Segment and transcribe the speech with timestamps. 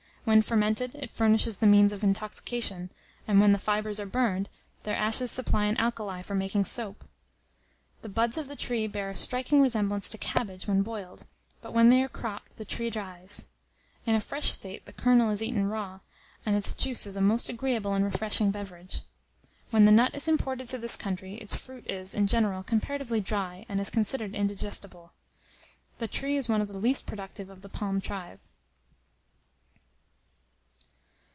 [0.23, 2.91] When fermented, it furnishes the means of intoxication;
[3.27, 4.49] and when the fibres are burned,
[4.83, 7.03] their ashes supply an alkali for making soap.
[8.03, 11.25] The buds of the tree bear a striking resemblance to cabbage when boiled;
[11.59, 13.47] but when they are cropped, the tree dies.
[14.05, 16.01] In a fresh state, the kernel is eaten raw,
[16.45, 18.99] and its juice is a most agreeable and refreshing beverage.
[19.71, 23.65] When the nut is imported to this country, its fruit is, in general, comparatively dry,
[23.67, 25.13] and is considered indigestible.
[25.97, 28.39] The tree is one of the least productive of the palm tribe.